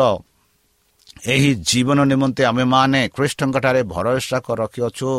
[1.34, 5.12] ଏହି ଜୀବନ ନିମନ୍ତେ ଆମେମାନେ ଖ୍ରୀଷ୍ଟଙ୍କଠାରେ ଭରସା ରଖିଅଛୁ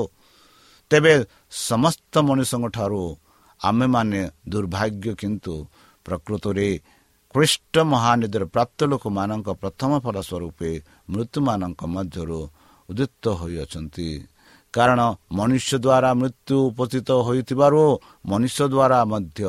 [0.91, 1.15] ତେବେ
[1.69, 3.03] ସମସ୍ତ ମଣିଷଙ୍କଠାରୁ
[3.61, 5.55] ଆମେମାନେ ଦୁର୍ଭାଗ୍ୟ କିନ୍ତୁ
[6.05, 6.69] ପ୍ରକୃତରେ
[7.35, 10.71] ଖ୍ରୀଷ୍ଟ ମହାନିଧିର ପ୍ରାପ୍ତ ଲୋକମାନଙ୍କ ପ୍ରଥମ ଫଳ ସ୍ୱରୂପେ
[11.11, 12.41] ମୃତ୍ୟୁମାନଙ୍କ ମଧ୍ୟରୁ
[12.91, 14.09] ଉଦିତ ହୋଇଅଛନ୍ତି।
[14.75, 15.01] କାରଣ
[15.33, 17.83] ମନୁଷ୍ୟ ଦ୍ୱାରା ମୃତ୍ୟୁ ଉପସ୍ଥିତ ହୋଇଥିବାରୁ
[18.27, 19.41] ମନୁଷ୍ୟ ଦ୍ୱାରା ମଧ୍ୟ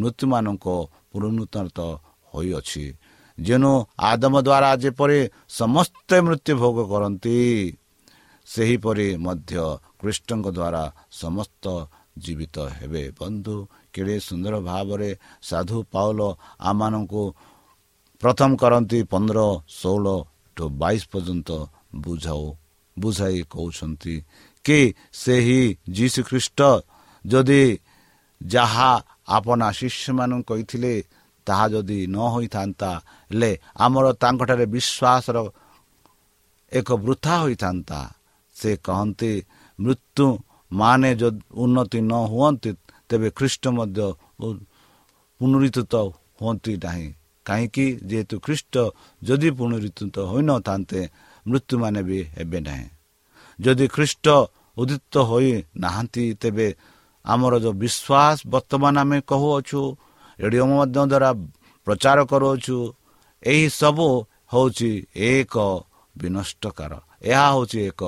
[0.00, 0.66] ମୃତ୍ୟୁମାନଙ୍କ
[1.10, 1.78] ପୁନରୁତ
[2.34, 2.84] ହୋଇଅଛି।
[3.38, 3.72] ଯେଣୁ
[4.10, 7.38] ଆଦମ ଦ୍ୱାରା ଯେପରି ସମସ୍ତେ ମୃତ୍ୟୁ ଭୋଗ କରନ୍ତି
[8.46, 9.54] ସେହିପରି ମଧ୍ୟ
[10.00, 11.64] କୃଷ୍ଣଙ୍କ ଦ୍ୱାରା ସମସ୍ତ
[12.16, 13.56] ଜୀବିତ ହେବେ। ବନ୍ଧୁ
[13.92, 15.10] କେଡ଼େ ସୁନ୍ଦର ଭାବରେ
[15.42, 16.20] ସାଧୁ ପାଉଲ
[16.60, 17.22] ଆମମାନଙ୍କୁ
[18.22, 19.38] ପ୍ରଥମ କରନ୍ତି ପନ୍ଦର
[19.78, 20.06] ଷୋହଳ
[20.56, 21.50] ଟୁ ବାଇଶ ପର୍ଯ୍ୟନ୍ତ
[22.04, 22.44] ବୁଝାଉ
[22.96, 24.14] ବୁଝାଇ କହୁଛନ୍ତି
[24.64, 24.78] କି
[25.12, 25.60] ସେହି
[25.96, 26.60] ଯୀଶୁ ଖ୍ରୀଷ୍ଟ
[27.24, 27.62] ଯଦି
[28.40, 28.90] ଯାହା
[29.28, 30.94] ଆପଣା ଶିଷ୍ୟମାନଙ୍କୁ କହିଥିଲେ
[31.46, 32.90] ତାହା ଯଦି ନ ହୋଇଥାନ୍ତା
[33.30, 35.36] ହେଲେ ଆମର ତାଙ୍କଠାରେ ବିଶ୍ୱାସର
[36.72, 38.00] ଏକ ବୃଥା ହୋଇଥାନ୍ତା।
[38.56, 39.32] ସେ କହନ୍ତି
[39.78, 40.26] ମୃତ୍ୟୁ
[40.70, 42.70] ମାନେ ଯଦି ଉନ୍ନତି ନ ହୁଅନ୍ତି
[43.10, 44.06] ତେବେ ଖ୍ରୀଷ୍ଟ ମଧ୍ୟ
[45.40, 45.94] ପୁନରୁତ
[46.40, 47.08] ହୁଅନ୍ତି ନାହିଁ
[47.46, 48.74] କାହିଁକି ଯେହେତୁ ଖ୍ରୀଷ୍ଟ
[49.22, 51.00] ଯଦି ପୁନରୁତ ହୋଇନଥାନ୍ତେ
[51.46, 52.86] ମୃତ୍ୟୁମାନେ ବି ହେବେ ନାହିଁ
[53.58, 54.26] ଯଦି ଖ୍ରୀଷ୍ଟ
[54.76, 56.68] ଉଦିତ ହୋଇ ନାହାନ୍ତି ତେବେ
[57.24, 59.80] ଆମର ଯେଉଁ ବିଶ୍ୱାସ ବର୍ତ୍ତମାନ ଆମେ କହୁଅଛୁ
[60.38, 61.30] ରେଡ଼ିଓ ମଧ୍ୟ ଦ୍ୱାରା
[61.86, 62.76] ପ୍ରଚାର କରୁଅଛୁ
[63.42, 64.08] ଏହିସବୁ
[64.52, 64.90] ହେଉଛି
[65.26, 65.54] ଏକ
[66.14, 68.02] ବିନଷ୍ଟକାର ଏହା ହେଉଛି ଏକ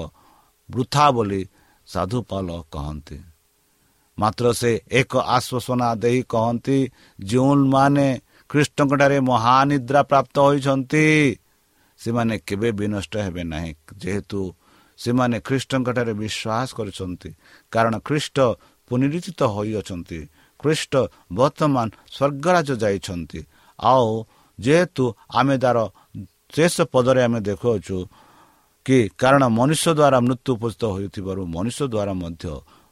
[0.68, 1.42] ବୃଥା ବୋଲି
[1.92, 3.18] ସାଧୁପାଲ କହନ୍ତି
[4.18, 6.78] ମାତ୍ର ସେ ଏକ ଆଶ୍ୱାସନା ଦେଇ କହନ୍ତି
[7.18, 8.07] ଯେଉଁମାନେ
[8.50, 11.05] ଖ୍ରୀଷ୍ଟଙ୍କଠାରେ ମହାନିଦ୍ରା ପ୍ରାପ୍ତ ହୋଇଛନ୍ତି
[12.00, 14.40] ସେମାନେ କେବେ ବିନଷ୍ଟ ହେବେ ନାହିଁ ଯେହେତୁ
[14.98, 17.31] ସେମାନେ ଖ୍ରୀଷ୍ଟଙ୍କଠାରେ ବିଶ୍ୱାସ କରିଛନ୍ତି
[17.72, 18.37] କାରଣ ଖ୍ରୀଷ୍ଟ
[18.90, 20.20] ପୁନରୁଚିତ ହୋଇଅଛନ୍ତି
[20.61, 20.92] ଖ୍ରୀଷ୍ଟ
[21.33, 23.40] ବର୍ତ୍ତମାନ ସ୍ୱର୍ଗରାଜ ଯାଇଛନ୍ତି
[23.78, 24.09] ଆଉ
[24.59, 25.78] ଯେହେତୁ ଆମେ ତାର
[26.55, 27.96] ଶେଷ ପଦରେ ଆମେ ଦେଖୁଅଛୁ
[28.86, 32.44] କି କାରଣ ମନୁଷ୍ୟ ଦ୍ୱାରା ମୃତ୍ୟୁ ଉପସ୍ଥିତ ହୋଇଥିବାରୁ ମନୁଷ୍ୟ ଦ୍ୱାରା ମଧ୍ୟ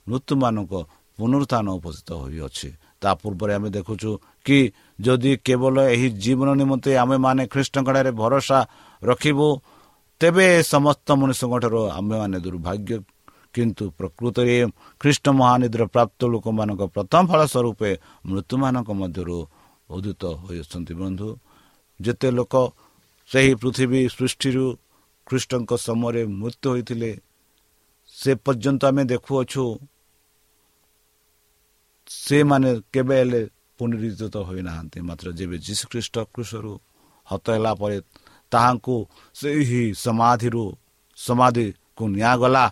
[0.07, 0.73] ମୃତ୍ୟୁମାନଙ୍କ
[1.19, 2.69] ପୁନରୁତ୍ଥାନ ଉପସ୍ଥିତ ହୋଇଅଛି।
[3.03, 4.11] ତା ପୂର୍ବରେ ଆମେ ଦେଖୁଛୁ
[4.47, 4.59] କି
[4.99, 8.59] ଯଦି କେବଳ ଏହି ଜୀବନ ନିମନ୍ତେ ଆମେମାନେ ଖ୍ରୀଷ୍ଟଙ୍କଠାରେ ଭରସା
[9.03, 9.49] ରଖିବୁ
[10.21, 12.95] ତେବେ ସମସ୍ତ ମନୁଷ୍ୟଙ୍କଠାରୁ ଆମେମାନେ ଦୁର୍ଭାଗ୍ୟ।
[13.55, 14.57] କିନ୍ତୁ ପ୍ରକୃତରେ
[15.01, 17.91] ଖ୍ରୀଷ୍ଟ ମହାନିଧିର ପ୍ରାପ୍ତ ଲୋକମାନଙ୍କ ପ୍ରଥମ ଫଳ ସ୍ୱରୂପେ
[18.31, 19.39] ମୃତ୍ୟୁମାନଙ୍କ ମଧ୍ୟରୁ
[19.91, 21.29] ଉଦିତ ହୋଇଅଛନ୍ତି। ବନ୍ଧୁ
[22.01, 22.55] ଯେତେ ଲୋକ
[23.31, 24.67] ସେହି ପୃଥିବୀ ସୃଷ୍ଟିରୁ
[25.31, 27.11] ଖ୍ରୀଷ୍ଟଙ୍କ ସମୟରେ ମୃତ୍ୟୁ ହୋଇଥିଲେ
[28.15, 29.65] ସେ ପର୍ଯ୍ୟନ୍ତ ଆମେ ଦେଖୁଅଛୁ
[32.11, 33.41] ସେମାନେ କେବେ ହେଲେ
[33.79, 36.73] ପୁନରୁଦ୍ଧିତ ହୋଇନାହାନ୍ତି। ମାତ୍ର ଯେବେ ଯୀଶୁଖ୍ରୀଷ୍ଟ କୃଷରୁ
[37.27, 37.97] ହତ ହେଲା ପରେ
[38.53, 38.97] ତାହାଙ୍କୁ
[39.41, 40.65] ସେହି ସମାଧିରୁ
[41.19, 42.65] ସମାଧିକୁ ନିଆଗଲା।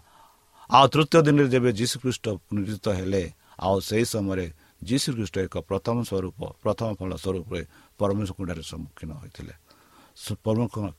[0.71, 3.23] ଆଉ ତୃତୀୟ ଦିନରେ ଯେବେ ଯୀଶୁଖ୍ରୀଷ୍ଟ ପୁନରୁଦ୍ଧିତ ହେଲେ
[3.65, 4.47] ଆଉ ସେହି ସମୟରେ
[4.89, 7.63] ଯୀଶୁଖ୍ରୀଷ୍ଟ ଏକ ପ୍ରଥମ ସ୍ୱରୂପ ପ୍ରଥମ ଫଳ ସ୍ୱରୂପରେ
[8.01, 9.55] ପରମେଶ୍ୱରଙ୍କଠାରେ ସମ୍ମୁଖୀନ ହୋଇଥିଲେ।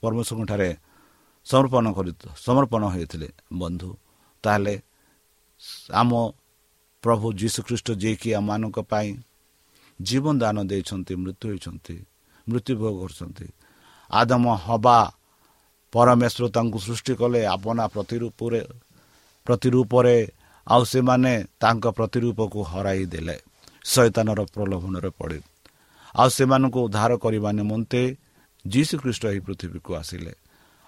[0.04, 0.70] ପରମେଶ୍ୱରଙ୍କଠାରେ
[1.46, 2.12] ସମର୍ପଣ କରି
[2.46, 3.30] ସମର୍ପଣ ହୋଇଥିଲେ
[3.62, 3.90] ବନ୍ଧୁ।
[4.44, 4.76] ତାହେଲେ
[6.02, 6.12] ଆମ
[7.04, 9.10] ପ୍ରଭୁ ଯୀଶୁଖ୍ରୀଷ୍ଟ ଯିଏକି ଆମମାନଙ୍କ ପାଇଁ
[10.00, 11.96] ଜୀବନ ଦାନ ଦେଇଛନ୍ତି ମୃତ୍ୟୁ ହୋଇଛନ୍ତି
[12.48, 13.48] ମୃତ୍ୟୁଭୋଗ କରୁଛନ୍ତି
[14.12, 15.00] ଆଦମ ହବା
[15.94, 18.62] ପରମେଶ୍ୱର ତାଙ୍କୁ ସୃଷ୍ଟି କଲେ ଆପଣା ପ୍ରତିରୂପରେ
[19.46, 20.18] ପ୍ରତିରୂପରେ
[20.68, 23.38] ଆଉ ସେମାନେ ତାଙ୍କ ପ୍ରତିରୂପକୁ ହରାଇ ଦେଲେ
[23.92, 25.40] ଶୈତାନର ପ୍ରଲୋଭନରେ ପଡ଼େ।
[26.16, 28.02] ଆଉ ସେମାନଙ୍କୁ ଉଦ୍ଧାର କରିବା ନିମନ୍ତେ
[28.66, 30.34] ଯୀଶୁଖ୍ରୀଷ୍ଟ ଏହି ପୃଥିବୀକୁ ଆସିଲେ।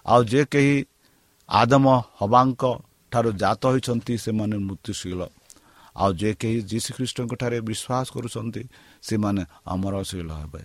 [0.06, 0.86] ଆଉ ଯେ କେହି
[1.50, 1.86] ଆଦମ
[2.22, 2.64] ହବାଙ୍କ
[3.12, 5.22] ଠାରୁ ଜାତ ହୋଇଛନ୍ତି ସେମାନେ ମୃତ୍ୟୁଶୀଳ।
[5.96, 8.64] ଆଉ ଯେ କେହି ଯୀଶୁଖ୍ରୀଷ୍ଟଙ୍କଠାରେ ବିଶ୍ୱାସ କରୁଛନ୍ତି
[9.02, 10.62] ସେମାନେ ଅମରଶୀଳ ହେବେ।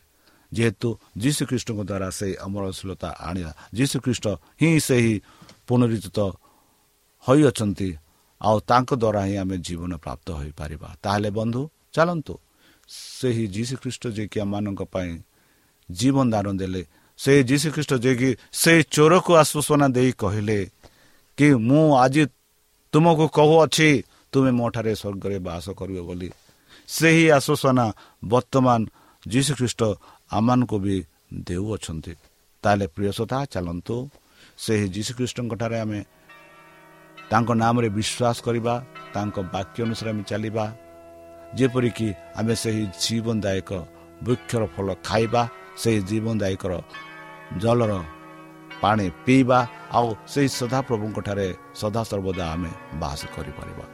[0.52, 4.26] ଯେହେତୁ ଯୀଶୁଖ୍ରୀଷ୍ଟଙ୍କ ଦ୍ୱାରା ସେହି ଅମରଶୀଳତା ଆଣିଲା ଯୀଶୁଖ୍ରୀଷ୍ଟ
[4.62, 5.14] ହିଁ ସେହି
[5.66, 6.18] ପୁନରୁଚିତ
[7.28, 7.96] ହୋଇଅଛନ୍ତି।
[8.42, 12.34] ଆଉ ତାଙ୍କ ଦ୍ୱାରା ହିଁ ଆମେ ଜୀବନ ପ୍ରାପ୍ତ ହୋଇପାରିବା। ତାହେଲେ ବନ୍ଧୁ ଚାଲନ୍ତୁ।
[13.18, 15.18] ସେହି ଯୀଶୁଖ୍ରୀଷ୍ଟ ଯିଏକି ଆମମାନଙ୍କ ପାଇଁ
[15.90, 16.82] ଜୀବନ ଦାନ ଦେଲେ
[17.18, 18.30] ସେହି ଯୀଶୁଖ୍ରୀଷ୍ଟ ଯିଏକି
[18.62, 20.58] ସେହି ଚୋରକୁ ଆଶ୍ୱାସନା ଦେଇ କହିଲେ
[21.38, 22.22] କି ମୁଁ ଆଜି
[22.92, 23.88] ତୁମକୁ କହୁଅଛି
[24.32, 26.28] ତୁମେ ମୋ ଠାରେ ସ୍ୱର୍ଗରେ ବାସ କରିବ ବୋଲି।
[26.88, 27.86] ସେହି ଆଶ୍ୱାସନା
[28.24, 28.80] ବର୍ତ୍ତମାନ
[29.26, 29.80] ଯୀଶୁଖ୍ରୀଷ୍ଟ
[30.36, 30.96] ଆମମାନଙ୍କୁ ବି
[31.48, 32.12] ଦେଉଅଛନ୍ତି।
[32.62, 33.96] ତାହେଲେ ପ୍ରିୟସତା ଚାଲନ୍ତୁ।
[34.64, 36.00] ସେହି ଯୀଶୁଖ୍ରୀଷ୍ଟଙ୍କଠାରେ ଆମେ
[37.30, 38.74] ତାଙ୍କ ନାମରେ ବିଶ୍ୱାସ କରିବା
[39.14, 40.66] ତାଙ୍କ ବାକ୍ୟ ଅନୁସାରେ ଆମେ ଚାଲିବା।
[41.58, 43.70] ଯେପରିକି ଆମେ ସେହି ଜୀବନଦାୟକ
[44.24, 45.42] ବୃକ୍ଷର ଫଳ ଖାଇବା
[45.82, 46.72] ସେହି ଜୀବନଦାୟକର
[47.62, 47.92] ଜଳର
[48.82, 49.58] ପାଣି ପିଇବା
[49.98, 51.46] ଆଉ ସେହି ସଦାପ୍ରଭୁଙ୍କଠାରେ
[51.80, 52.70] ସଦାସର୍ବଦା ଆମେ
[53.02, 53.84] ବାସ କରିପାରିବା।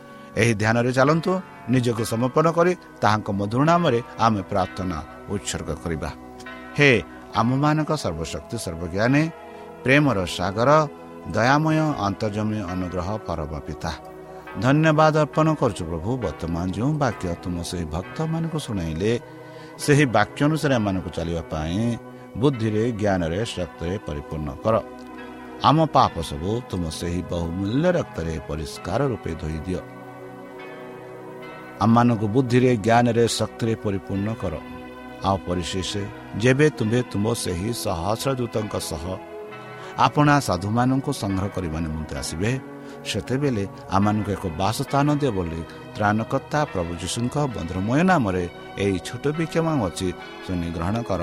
[0.41, 1.33] ଏହି ଧ୍ୟାନରେ ଚାଲନ୍ତୁ
[1.73, 4.99] ନିଜକୁ ସମର୍ପଣ କରି ତାହାଙ୍କ ମଧୁର ନାମରେ ଆମେ ପ୍ରାର୍ଥନା
[5.35, 6.11] ଉତ୍ସର୍ଗ କରିବା।
[6.79, 6.91] ହେ
[7.41, 9.23] ଆମମାନଙ୍କ ସର୍ବଶକ୍ତି ସର୍ବଜ୍ଞାନୀ
[9.85, 10.71] ପ୍ରେମର ସାଗର
[11.37, 13.93] ଦୟାମୟ ଅନ୍ତର୍ଜମୀ ଅନୁଗ୍ରହ ପରମ ପିତା।
[14.65, 19.13] ଧନ୍ୟବାଦ ଅର୍ପଣ କରୁଛୁ ପ୍ରଭୁ ବର୍ତ୍ତମାନ ଯେଉଁ ବାକ୍ୟ ତୁମ ସେହି ଭକ୍ତମାନଙ୍କୁ ଶୁଣାଇଲେ
[19.85, 21.79] ସେହି ବାକ୍ୟ ଅନୁସାରେ ଏମାନଙ୍କୁ ଚାଲିବା ପାଇଁ
[22.35, 24.75] ବୁଦ୍ଧିରେ ଜ୍ଞାନରେ ଶକ୍ତିରେ ପରିପୂର୍ଣ୍ଣ କର
[25.67, 29.81] ଆମ ପାପ ସବୁ ତୁମ ସେହି ବହୁମୂଲ୍ୟ ରକ୍ତରେ ପରିଷ୍କାର ରୂପେ ଧୋଇ ଦିଅ
[31.85, 34.55] ଆମମାନଙ୍କୁ ବୁଦ୍ଧିରେ ଜ୍ଞାନରେ ଶକ୍ତିରେ ପରିପୂର୍ଣ୍ଣ କର
[35.23, 35.93] ଆଉ ପରିଶେଷ
[36.43, 39.05] ଯେବେ ତୁମେ ତୁମ ସେହି ସହସ୍ର ଦୂତଙ୍କ ସହ
[39.99, 42.51] ଆପଣା ସାଧୁମାନଙ୍କୁ ସଂଗ୍ରହ କରିବା ନିମନ୍ତେ ଆସିବେ
[43.11, 43.65] ସେତେବେଳେ
[43.97, 45.61] ଆମମାନଙ୍କୁ ଏକ ବାସସ୍ଥାନ ଦିଅ ବୋଲି
[45.97, 48.45] ତ୍ରାଣକର୍ତ୍ତା ପ୍ରଭୁ ଯୀଶୁଙ୍କ ବନ୍ଦ୍ରମୟ ନାମରେ
[48.83, 50.09] ଏହି ଛୋଟ ବିକ୍ଷମ ଅଛି
[50.45, 51.23] ଶୁଣି ଗ୍ରହଣ କର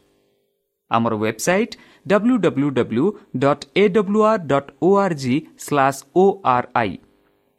[0.97, 3.05] ଆମର website W W W
[3.43, 6.93] dot A W R dot O R G slash O R I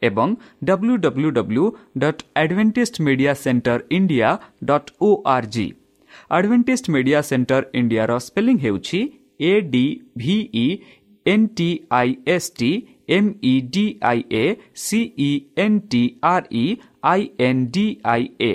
[0.01, 0.35] ଏବଂ
[0.69, 1.65] W W W
[2.03, 4.31] dot Adventist Media Centre India
[4.71, 5.67] dot O R G
[6.31, 8.99] Adventist Media Centre ଇଣ୍ଡିଆର spelling ହେଉଛି
[9.43, 9.85] A D
[10.17, 10.65] V E
[11.25, 11.69] N T
[11.99, 12.71] I S T
[13.09, 14.43] M E D I A
[14.83, 15.31] C E
[15.65, 16.65] N T R E
[17.11, 18.53] I N D I A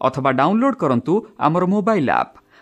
[0.00, 1.14] ଅଥବା download କରନ୍ତୁ
[1.46, 2.39] ଆମର mobile app